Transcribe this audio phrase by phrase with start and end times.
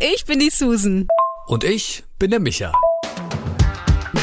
[0.00, 1.08] ich bin die Susan.
[1.46, 2.72] Und ich bin der Micha.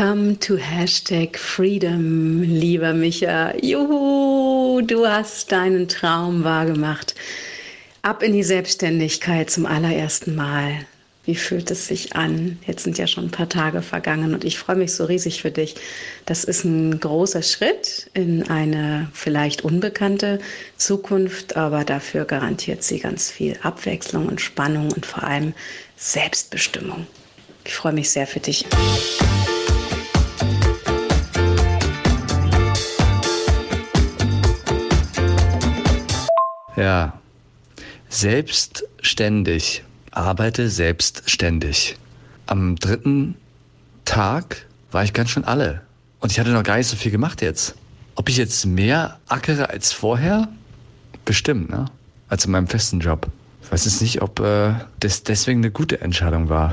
[0.00, 3.52] Welcome to Hashtag Freedom, lieber Micha.
[3.60, 7.14] Juhu, du hast deinen Traum wahrgemacht.
[8.00, 10.86] Ab in die Selbstständigkeit zum allerersten Mal.
[11.26, 12.58] Wie fühlt es sich an?
[12.66, 15.50] Jetzt sind ja schon ein paar Tage vergangen und ich freue mich so riesig für
[15.50, 15.74] dich.
[16.24, 20.38] Das ist ein großer Schritt in eine vielleicht unbekannte
[20.78, 25.52] Zukunft, aber dafür garantiert sie ganz viel Abwechslung und Spannung und vor allem
[25.96, 27.06] Selbstbestimmung.
[27.66, 28.64] Ich freue mich sehr für dich.
[36.80, 37.12] Ja,
[38.08, 39.84] selbstständig.
[40.12, 41.98] Arbeite selbstständig.
[42.46, 43.34] Am dritten
[44.06, 45.82] Tag war ich ganz schön alle.
[46.20, 47.74] Und ich hatte noch gar nicht so viel gemacht jetzt.
[48.14, 50.48] Ob ich jetzt mehr ackere als vorher?
[51.26, 51.84] Bestimmt, ne?
[52.30, 53.26] Als in meinem festen Job.
[53.62, 56.72] Ich weiß jetzt nicht, ob äh, das deswegen eine gute Entscheidung war.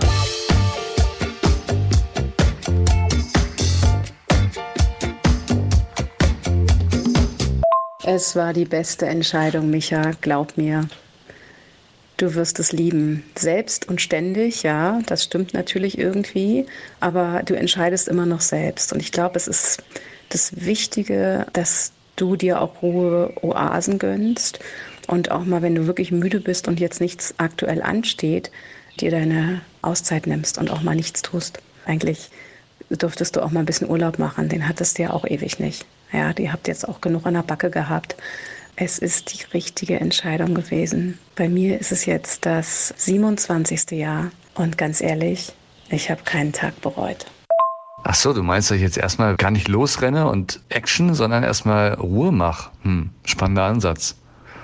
[8.09, 10.88] Es war die beste Entscheidung, Micha, glaub mir.
[12.16, 13.25] Du wirst es lieben.
[13.38, 16.67] Selbst und ständig, ja, das stimmt natürlich irgendwie,
[17.02, 18.94] aber du entscheidest immer noch selbst.
[18.94, 19.83] Und ich glaube, es ist
[20.30, 24.59] das Wichtige, dass du dir auch Ruhe Oasen gönnst
[25.07, 28.51] und auch mal, wenn du wirklich müde bist und jetzt nichts aktuell ansteht,
[29.01, 31.59] dir deine Auszeit nimmst und auch mal nichts tust.
[31.85, 32.29] Eigentlich
[32.89, 35.85] dürftest du auch mal ein bisschen Urlaub machen, den hattest du ja auch ewig nicht.
[36.12, 38.16] Ja, die habt jetzt auch genug an der Backe gehabt.
[38.75, 41.18] Es ist die richtige Entscheidung gewesen.
[41.35, 43.91] Bei mir ist es jetzt das 27.
[43.91, 45.53] Jahr und ganz ehrlich,
[45.90, 47.25] ich habe keinen Tag bereut.
[48.03, 51.94] Ach so, du meinst, dass ich jetzt erstmal gar nicht losrenne und Action, sondern erstmal
[51.95, 52.69] Ruhe mache.
[52.84, 54.16] Hm, spannender Ansatz.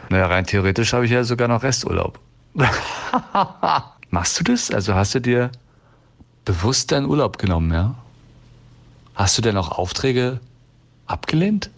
[0.10, 2.20] Naja, rein theoretisch habe ich ja sogar noch Resturlaub.
[4.10, 4.70] Machst du das?
[4.70, 5.52] Also hast du dir
[6.46, 7.96] bewusst deinen Urlaub genommen, ja?
[9.16, 10.40] Hast du denn auch Aufträge
[11.08, 11.70] abgelehnt?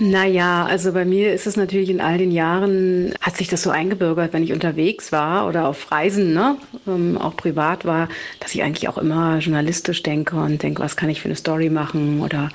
[0.00, 3.70] Naja, also bei mir ist es natürlich in all den Jahren, hat sich das so
[3.70, 6.56] eingebürgert, wenn ich unterwegs war oder auf Reisen, ne,
[6.88, 8.08] ähm, auch privat war,
[8.40, 11.70] dass ich eigentlich auch immer journalistisch denke und denke, was kann ich für eine Story
[11.70, 12.48] machen oder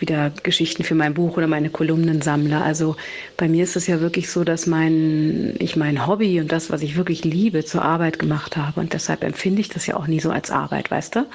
[0.00, 2.60] wieder Geschichten für mein Buch oder meine Kolumnen sammle.
[2.62, 2.96] Also
[3.36, 6.82] bei mir ist es ja wirklich so, dass mein, ich mein Hobby und das, was
[6.82, 8.80] ich wirklich liebe, zur Arbeit gemacht habe.
[8.80, 11.26] Und deshalb empfinde ich das ja auch nie so als Arbeit, weißt du?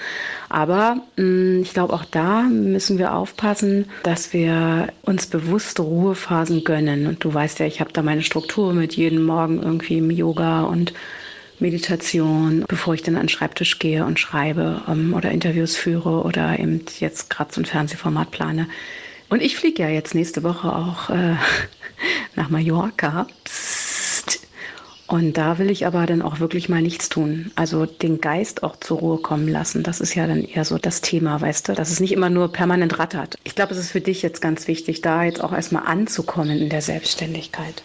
[0.49, 6.63] Aber mh, mm, ich glaube, auch da müssen wir aufpassen, dass wir uns bewusste Ruhephasen
[6.63, 7.07] gönnen.
[7.07, 10.63] Und du weißt ja, ich habe da meine Struktur mit jedem Morgen irgendwie im Yoga
[10.63, 10.93] und
[11.59, 16.59] Meditation, bevor ich dann an den Schreibtisch gehe und schreibe ähm, oder Interviews führe oder
[16.59, 18.67] eben jetzt gerade so ein Fernsehformat plane.
[19.29, 21.35] Und ich fliege ja jetzt nächste Woche auch äh,
[22.35, 23.27] nach Mallorca.
[23.43, 23.85] Psst.
[25.07, 27.51] Und da will ich aber dann auch wirklich mal nichts tun.
[27.55, 29.83] Also den Geist auch zur Ruhe kommen lassen.
[29.83, 32.51] Das ist ja dann eher so das Thema, weißt du, dass es nicht immer nur
[32.51, 33.35] permanent rattert.
[33.43, 36.69] Ich glaube, es ist für dich jetzt ganz wichtig, da jetzt auch erstmal anzukommen in
[36.69, 37.83] der Selbstständigkeit.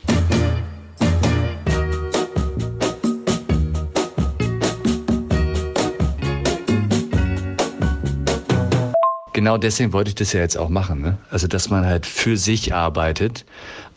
[9.40, 11.00] Genau deswegen wollte ich das ja jetzt auch machen.
[11.00, 11.16] Ne?
[11.30, 13.46] Also, dass man halt für sich arbeitet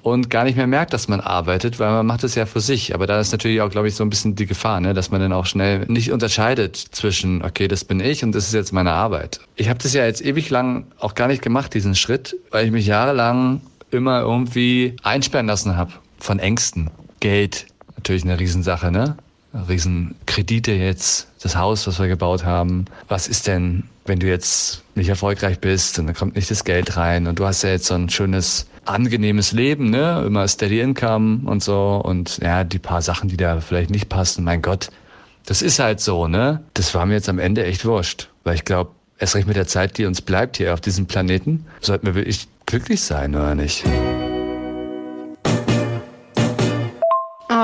[0.02, 2.96] und gar nicht mehr merkt, dass man arbeitet, weil man macht es ja für sich.
[2.96, 4.94] Aber da ist natürlich auch, glaube ich, so ein bisschen die Gefahr, ne?
[4.94, 8.54] dass man dann auch schnell nicht unterscheidet zwischen, okay, das bin ich und das ist
[8.54, 9.42] jetzt meine Arbeit.
[9.58, 12.72] Ich habe das ja jetzt ewig lang auch gar nicht gemacht, diesen Schritt, weil ich
[12.72, 13.60] mich jahrelang
[13.92, 16.90] immer irgendwie einsperren lassen habe von Ängsten.
[17.20, 17.66] Geld,
[17.98, 19.18] natürlich eine Riesensache, ne?
[19.54, 22.86] Riesenkredite jetzt, das Haus, was wir gebaut haben.
[23.08, 26.98] Was ist denn, wenn du jetzt nicht erfolgreich bist und dann kommt nicht das Geld
[26.98, 30.24] rein und du hast ja jetzt so ein schönes, angenehmes Leben, ne?
[30.26, 34.44] Immer Steady Income und so und ja, die paar Sachen, die da vielleicht nicht passen,
[34.44, 34.90] mein Gott.
[35.46, 36.64] Das ist halt so, ne?
[36.74, 39.68] Das war mir jetzt am Ende echt wurscht, weil ich glaube, erst recht mit der
[39.68, 43.84] Zeit, die uns bleibt hier auf diesem Planeten, sollten wir wirklich glücklich sein, oder nicht?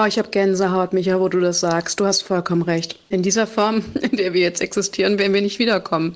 [0.01, 1.99] Oh, ich habe Gänsehaut, Micha, wo du das sagst.
[1.99, 2.97] Du hast vollkommen recht.
[3.09, 6.15] In dieser Form, in der wir jetzt existieren, werden wir nicht wiederkommen.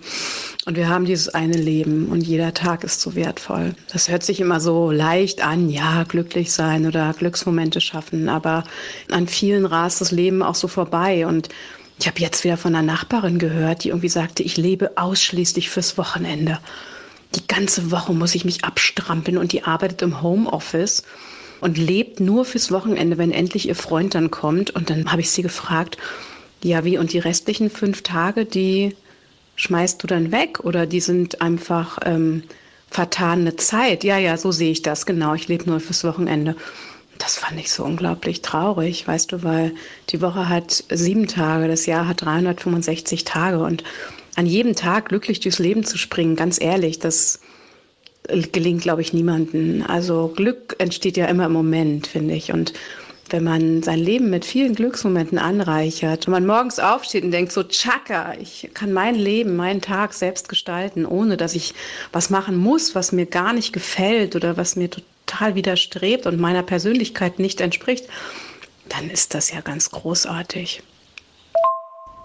[0.65, 3.75] Und wir haben dieses eine Leben und jeder Tag ist so wertvoll.
[3.91, 8.63] Das hört sich immer so leicht an, ja, glücklich sein oder Glücksmomente schaffen, aber
[9.11, 11.49] an vielen rast das Leben auch so vorbei und
[11.99, 15.97] ich habe jetzt wieder von einer Nachbarin gehört, die irgendwie sagte, ich lebe ausschließlich fürs
[15.97, 16.59] Wochenende.
[17.35, 21.03] Die ganze Woche muss ich mich abstrampeln und die arbeitet im Homeoffice
[21.63, 24.71] und lebt nur fürs Wochenende, wenn endlich ihr Freund dann kommt.
[24.71, 25.97] Und dann habe ich sie gefragt,
[26.61, 28.97] ja, wie und die restlichen fünf Tage, die
[29.55, 32.43] schmeißt du dann weg oder die sind einfach ähm,
[32.89, 34.03] vertane Zeit?
[34.03, 35.35] Ja, ja, so sehe ich das, genau.
[35.35, 36.57] Ich lebe nur fürs Wochenende.
[37.17, 39.73] Das fand ich so unglaublich traurig, weißt du, weil
[40.09, 43.85] die Woche hat sieben Tage, das Jahr hat 365 Tage und
[44.35, 47.39] an jedem Tag glücklich durchs Leben zu springen, ganz ehrlich, das
[48.27, 49.83] gelingt, glaube ich, niemanden.
[49.83, 52.51] Also Glück entsteht ja immer im Moment, finde ich.
[52.51, 52.73] Und
[53.29, 57.63] wenn man sein Leben mit vielen Glücksmomenten anreichert und man morgens aufsteht und denkt so,
[57.63, 61.73] tschakka, ich kann mein Leben, meinen Tag selbst gestalten, ohne dass ich
[62.11, 66.63] was machen muss, was mir gar nicht gefällt oder was mir total widerstrebt und meiner
[66.63, 68.05] Persönlichkeit nicht entspricht,
[68.89, 70.83] dann ist das ja ganz großartig.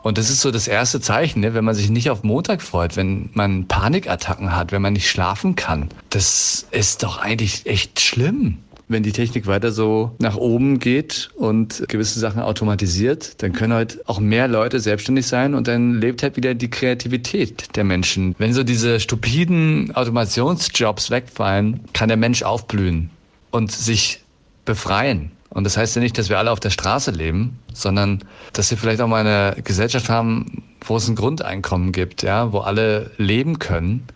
[0.02, 1.54] Und das ist so das erste Zeichen, ne?
[1.54, 5.56] wenn man sich nicht auf Montag freut, wenn man Panikattacken hat, wenn man nicht schlafen
[5.56, 5.88] kann.
[6.10, 8.58] Das ist doch eigentlich echt schlimm.
[8.90, 14.08] Wenn die Technik weiter so nach oben geht und gewisse Sachen automatisiert, dann können halt
[14.08, 18.34] auch mehr Leute selbstständig sein und dann lebt halt wieder die Kreativität der Menschen.
[18.38, 23.10] Wenn so diese stupiden Automationsjobs wegfallen, kann der Mensch aufblühen
[23.50, 24.22] und sich
[24.64, 25.32] befreien.
[25.50, 28.78] Und das heißt ja nicht, dass wir alle auf der Straße leben, sondern dass wir
[28.78, 33.58] vielleicht auch mal eine Gesellschaft haben, wo es ein Grundeinkommen gibt, ja, wo alle leben
[33.58, 34.06] können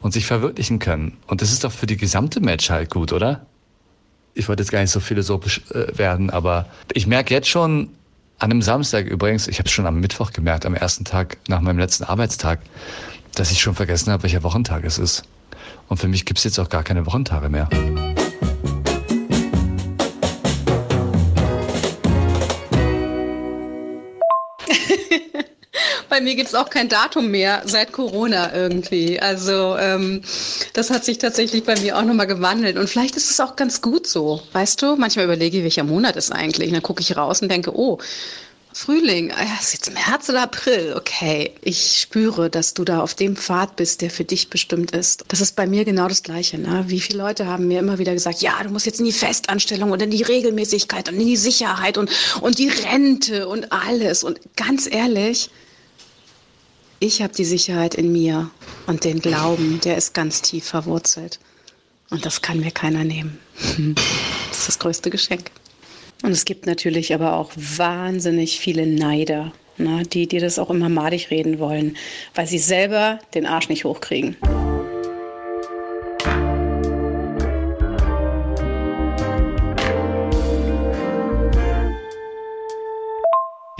[0.00, 1.16] und sich verwirklichen können.
[1.26, 3.46] Und das ist doch für die gesamte Menschheit gut, oder?
[4.34, 7.90] Ich wollte jetzt gar nicht so philosophisch äh, werden, aber ich merke jetzt schon
[8.38, 11.60] an einem Samstag übrigens, ich habe es schon am Mittwoch gemerkt, am ersten Tag nach
[11.60, 12.60] meinem letzten Arbeitstag,
[13.34, 15.22] dass ich schon vergessen habe, welcher Wochentag es ist.
[15.88, 17.68] Und für mich gibt es jetzt auch gar keine Wochentage mehr.
[26.22, 29.20] Mir gibt es auch kein Datum mehr seit Corona irgendwie.
[29.20, 30.22] Also ähm,
[30.72, 32.76] das hat sich tatsächlich bei mir auch nochmal gewandelt.
[32.76, 34.42] Und vielleicht ist es auch ganz gut so.
[34.52, 36.68] Weißt du, manchmal überlege ich, welcher Monat ist eigentlich.
[36.68, 37.98] Und dann gucke ich raus und denke, oh,
[38.74, 40.94] Frühling, ah ist jetzt März oder April?
[40.96, 45.24] Okay, ich spüre, dass du da auf dem Pfad bist, der für dich bestimmt ist.
[45.28, 46.58] Das ist bei mir genau das Gleiche.
[46.58, 46.84] Ne?
[46.86, 49.90] Wie viele Leute haben mir immer wieder gesagt, ja, du musst jetzt in die Festanstellung
[49.90, 52.10] und in die Regelmäßigkeit und in die Sicherheit und,
[52.40, 54.24] und die Rente und alles.
[54.24, 55.50] Und ganz ehrlich,
[57.02, 58.50] ich habe die Sicherheit in mir
[58.86, 61.40] und den Glauben, der ist ganz tief verwurzelt.
[62.10, 63.38] Und das kann mir keiner nehmen.
[64.48, 65.50] Das ist das größte Geschenk.
[66.22, 70.90] Und es gibt natürlich aber auch wahnsinnig viele Neider, ne, die dir das auch immer
[70.90, 71.96] madig reden wollen,
[72.34, 74.36] weil sie selber den Arsch nicht hochkriegen.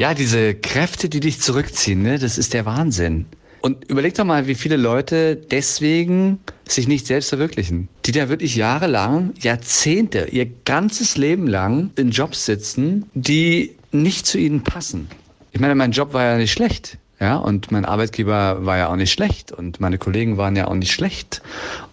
[0.02, 3.26] Ja, diese Kräfte, die dich zurückziehen, ne, das ist der Wahnsinn.
[3.60, 7.86] Und überleg doch mal, wie viele Leute deswegen sich nicht selbst verwirklichen.
[8.04, 14.38] Die da wirklich jahrelang, Jahrzehnte, ihr ganzes Leben lang in Jobs sitzen, die nicht zu
[14.38, 15.06] ihnen passen.
[15.52, 16.98] Ich meine, mein Job war ja nicht schlecht.
[17.20, 20.74] Ja, und mein Arbeitgeber war ja auch nicht schlecht und meine Kollegen waren ja auch
[20.74, 21.42] nicht schlecht.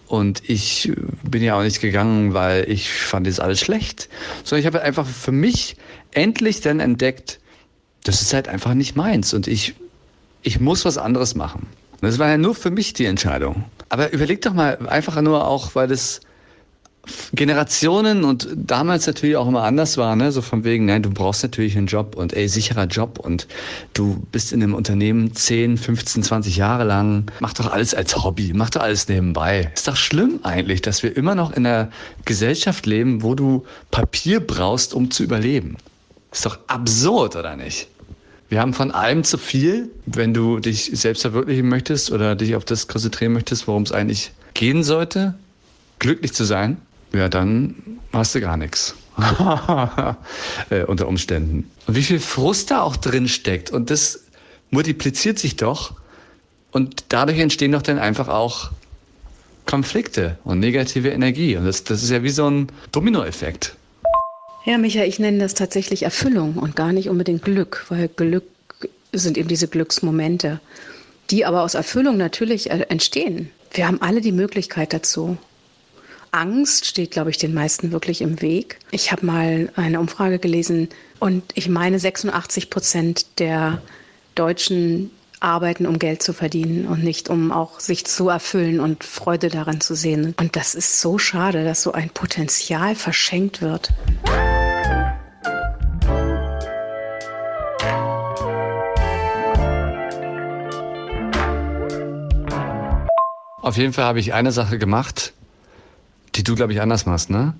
[0.08, 0.90] Und ich
[1.22, 4.08] bin ja auch nicht gegangen, weil ich fand das alles schlecht.
[4.42, 5.76] Sondern ich habe einfach für mich
[6.10, 7.39] endlich dann entdeckt,
[8.04, 9.74] das ist halt einfach nicht meins und ich,
[10.42, 11.66] ich muss was anderes machen.
[12.00, 13.64] Das war ja nur für mich die Entscheidung.
[13.90, 16.20] Aber überleg doch mal, einfach nur auch, weil das
[17.32, 20.32] Generationen und damals natürlich auch immer anders war, ne?
[20.32, 23.48] so von wegen, nein, du brauchst natürlich einen Job und ey, sicherer Job und
[23.94, 28.52] du bist in einem Unternehmen 10, 15, 20 Jahre lang, mach doch alles als Hobby,
[28.54, 29.70] mach doch alles nebenbei.
[29.74, 31.90] Ist doch schlimm eigentlich, dass wir immer noch in einer
[32.26, 35.76] Gesellschaft leben, wo du Papier brauchst, um zu überleben.
[36.32, 37.88] Ist doch absurd, oder nicht?
[38.48, 39.90] Wir haben von allem zu viel.
[40.06, 44.32] Wenn du dich selbst verwirklichen möchtest oder dich auf das konzentrieren möchtest, worum es eigentlich
[44.54, 45.34] gehen sollte,
[45.98, 46.78] glücklich zu sein,
[47.12, 47.74] ja, dann
[48.12, 48.94] hast du gar nichts.
[50.70, 51.70] äh, unter Umständen.
[51.86, 53.70] Und wie viel Frust da auch drin steckt.
[53.70, 54.24] Und das
[54.70, 55.94] multipliziert sich doch.
[56.72, 58.70] Und dadurch entstehen doch dann einfach auch
[59.66, 61.56] Konflikte und negative Energie.
[61.56, 63.76] Und das, das ist ja wie so ein Dominoeffekt.
[64.64, 68.44] Ja, Micha, ich nenne das tatsächlich Erfüllung und gar nicht unbedingt Glück, weil Glück
[69.12, 70.60] sind eben diese Glücksmomente,
[71.30, 73.50] die aber aus Erfüllung natürlich äh, entstehen.
[73.72, 75.38] Wir haben alle die Möglichkeit dazu.
[76.32, 78.78] Angst steht, glaube ich, den meisten wirklich im Weg.
[78.90, 80.88] Ich habe mal eine Umfrage gelesen
[81.18, 83.82] und ich meine, 86 Prozent der
[84.34, 89.48] Deutschen arbeiten, um Geld zu verdienen und nicht um auch sich zu erfüllen und Freude
[89.48, 90.34] daran zu sehen.
[90.38, 93.90] Und das ist so schade, dass so ein Potenzial verschenkt wird.
[103.62, 105.32] Auf jeden Fall habe ich eine Sache gemacht,
[106.34, 107.54] die du, glaube ich, anders machst, ne?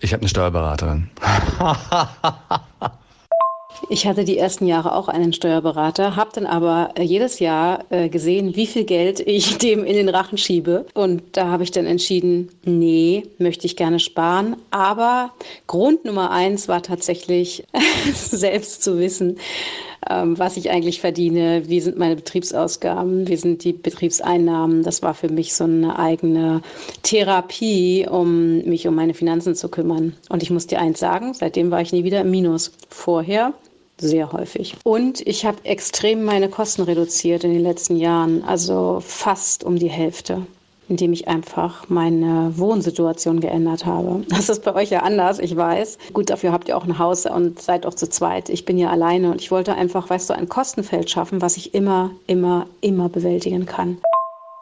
[0.00, 1.10] Ich habe eine Steuerberaterin.
[3.88, 8.08] Ich hatte die ersten Jahre auch einen Steuerberater, habe dann aber äh, jedes Jahr äh,
[8.08, 10.86] gesehen, wie viel Geld ich dem in den Rachen schiebe.
[10.94, 14.56] Und da habe ich dann entschieden, nee, möchte ich gerne sparen.
[14.70, 15.32] Aber
[15.66, 17.64] Grund Nummer eins war tatsächlich,
[18.14, 19.38] selbst zu wissen,
[20.08, 24.82] ähm, was ich eigentlich verdiene, wie sind meine Betriebsausgaben, wie sind die Betriebseinnahmen.
[24.82, 26.62] Das war für mich so eine eigene
[27.02, 30.14] Therapie, um mich um meine Finanzen zu kümmern.
[30.28, 32.72] Und ich muss dir eins sagen, seitdem war ich nie wieder im Minus.
[32.88, 33.52] Vorher
[33.98, 34.76] sehr häufig.
[34.84, 39.90] Und ich habe extrem meine Kosten reduziert in den letzten Jahren, also fast um die
[39.90, 40.46] Hälfte
[40.88, 44.24] indem ich einfach meine Wohnsituation geändert habe.
[44.28, 45.98] Das ist bei euch ja anders, ich weiß.
[46.12, 48.48] Gut, dafür habt ihr auch ein Haus und seid auch zu zweit.
[48.48, 51.74] Ich bin ja alleine und ich wollte einfach, weißt du, ein Kostenfeld schaffen, was ich
[51.74, 53.98] immer, immer, immer bewältigen kann.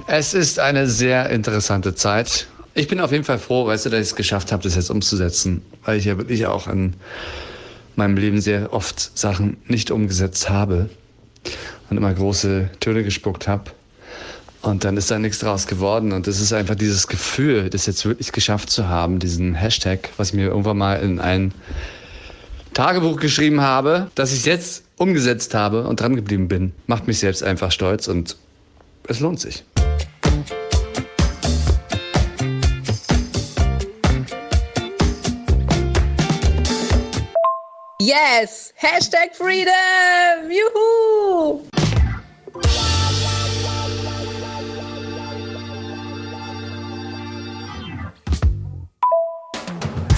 [0.07, 2.47] Es ist eine sehr interessante Zeit.
[2.75, 4.91] Ich bin auf jeden Fall froh, weißt du, dass ich es geschafft habe, das jetzt
[4.91, 6.95] umzusetzen, weil ich ja wirklich auch in
[7.97, 10.89] meinem Leben sehr oft Sachen nicht umgesetzt habe
[11.89, 13.71] und immer große Töne gespuckt habe.
[14.63, 16.13] Und dann ist da nichts draus geworden.
[16.13, 20.29] Und das ist einfach dieses Gefühl, das jetzt wirklich geschafft zu haben, diesen Hashtag, was
[20.29, 21.55] ich mir irgendwann mal in ein
[22.75, 27.19] Tagebuch geschrieben habe, dass ich es jetzt umgesetzt habe und dran geblieben bin, macht mich
[27.19, 28.37] selbst einfach stolz und
[29.09, 29.65] es lohnt sich.
[37.99, 38.73] Yes!
[38.77, 40.51] Hashtag Freedom!
[40.51, 41.70] Juhu!